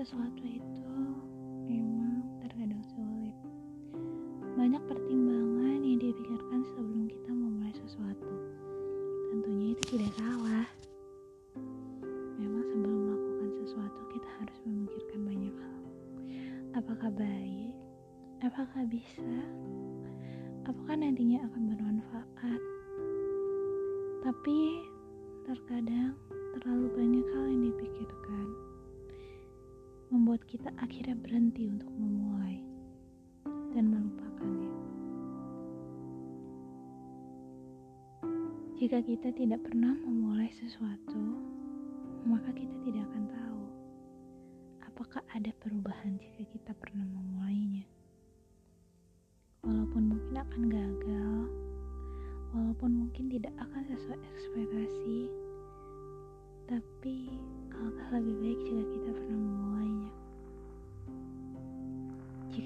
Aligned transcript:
sesuatu 0.00 0.40
itu 0.48 0.96
memang 1.68 2.24
terkadang 2.40 2.80
sulit. 2.96 3.36
Banyak 4.56 4.80
pertimbangan 4.88 5.84
yang 5.84 6.00
dipikirkan 6.00 6.64
sebelum 6.72 7.04
kita 7.04 7.28
memulai 7.28 7.68
sesuatu. 7.84 8.32
Tentunya 9.28 9.76
itu 9.76 9.84
tidak 9.92 10.08
salah. 10.16 10.64
Memang 12.40 12.64
sebelum 12.72 12.96
melakukan 13.12 13.48
sesuatu 13.60 14.00
kita 14.16 14.28
harus 14.40 14.58
memikirkan 14.64 15.20
banyak 15.20 15.52
hal. 15.60 15.82
Apakah 16.80 17.12
baik? 17.12 17.76
Apakah 18.40 18.88
bisa? 18.88 19.32
Apakah 20.64 20.96
nantinya 20.96 21.44
akan 21.44 21.76
bermanfaat? 21.76 22.62
Tapi 24.24 24.60
terkadang 25.44 26.16
terlalu 26.56 26.88
banyak 26.96 27.26
hal 27.36 27.44
yang 27.52 27.62
dipikirkan 27.68 28.49
kita 30.50 30.66
akhirnya 30.82 31.14
berhenti 31.14 31.70
untuk 31.70 31.86
memulai 31.94 32.58
dan 33.70 33.86
melupakannya. 33.86 34.74
Jika 38.74 38.98
kita 38.98 39.30
tidak 39.30 39.62
pernah 39.62 39.94
memulai 39.94 40.50
sesuatu, 40.50 41.38
maka 42.26 42.50
kita 42.50 42.74
tidak 42.82 43.06
akan 43.14 43.24
tahu 43.30 43.64
apakah 44.82 45.22
ada 45.38 45.54
perubahan 45.62 46.18
jika 46.18 46.42
kita 46.50 46.74
pernah 46.82 47.06
memulainya. 47.06 47.86
Walaupun 49.62 50.02
mungkin 50.02 50.34
akan 50.34 50.62
gagal, 50.66 51.40
walaupun 52.50 52.90
mungkin 53.06 53.30
tidak 53.30 53.54
akan 53.54 53.86
sesuai 53.86 54.18
ekspektasi, 54.18 54.99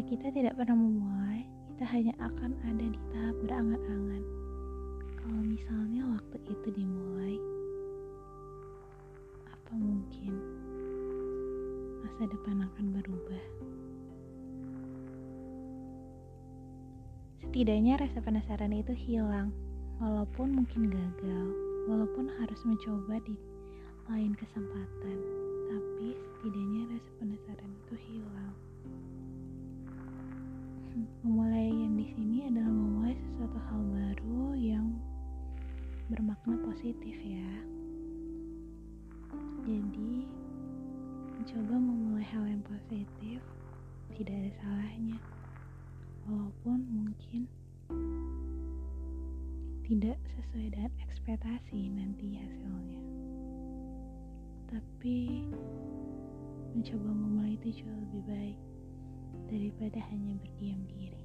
Jika 0.00 0.16
kita 0.16 0.32
tidak 0.32 0.56
pernah 0.56 0.80
memulai, 0.80 1.44
kita 1.68 1.84
hanya 1.92 2.16
akan 2.24 2.56
ada 2.64 2.86
di 2.88 3.00
tahap 3.12 3.36
berangan-angan. 3.44 4.24
Kalau 5.20 5.44
misalnya 5.44 6.16
waktu 6.16 6.40
itu 6.48 6.68
dimulai, 6.72 7.36
apa 9.44 9.76
mungkin 9.76 10.40
masa 12.00 12.32
depan 12.32 12.64
akan 12.64 12.86
berubah? 12.96 13.44
Setidaknya 17.44 18.00
rasa 18.00 18.24
penasaran 18.24 18.72
itu 18.72 18.96
hilang, 18.96 19.52
walaupun 20.00 20.64
mungkin 20.64 20.88
gagal, 20.88 21.46
walaupun 21.92 22.32
harus 22.40 22.60
mencoba 22.64 23.20
di 23.28 23.36
lain 24.08 24.32
kesempatan, 24.32 25.18
tapi 25.68 26.16
setidaknya 26.16 26.88
rasa 26.88 27.10
penasaran 27.20 27.59
bermakna 36.40 36.72
positif 36.72 37.16
ya. 37.20 37.52
Jadi 39.60 40.24
mencoba 41.36 41.74
memulai 41.76 42.24
hal 42.24 42.48
yang 42.48 42.64
positif 42.64 43.44
tidak 44.16 44.34
ada 44.40 44.50
salahnya. 44.64 45.20
Walaupun 46.24 46.78
mungkin 46.88 47.44
tidak 49.84 50.16
sesuai 50.32 50.72
dengan 50.72 50.92
ekspektasi 51.04 51.80
nanti 51.92 52.40
hasilnya. 52.40 53.02
Tapi 54.72 55.44
mencoba 56.72 57.10
memulai 57.12 57.60
itu 57.60 57.84
jauh 57.84 58.00
lebih 58.08 58.22
baik 58.24 58.58
daripada 59.52 60.00
hanya 60.08 60.40
berdiam 60.40 60.80
diri 60.88 61.20